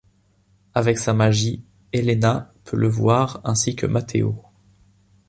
Avec 0.73 0.97
sa 0.97 1.13
magie, 1.13 1.63
Elena 1.93 2.51
peut 2.63 2.75
le 2.75 2.87
voir 2.87 3.39
ainsi 3.43 3.75
que 3.75 3.85
Matteo. 3.85 4.43